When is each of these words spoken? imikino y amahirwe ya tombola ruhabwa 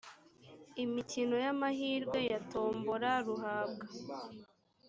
imikino 0.83 1.35
y 1.45 1.47
amahirwe 1.53 2.19
ya 2.31 2.39
tombola 2.51 3.11
ruhabwa 3.25 3.85